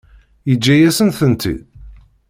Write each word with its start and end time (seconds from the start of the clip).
Yeǧǧa-yasen-tent-id? 0.49 1.59